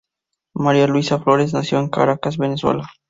[0.55, 2.87] María Luisa Flores nació en Caracas, Venezuela.